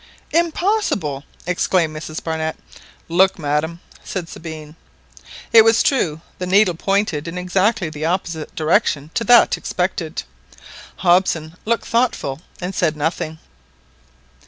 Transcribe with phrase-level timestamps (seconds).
[0.31, 2.57] "Impossible!" exclaimed Mrs Barnett.
[3.07, 4.75] "Look, madam," said Sabine.
[5.53, 6.21] It was true.
[6.39, 10.23] The needle pointed in exactly the opposite direction to that expected.
[10.95, 13.37] Hobson looked thoughtful and said nothing.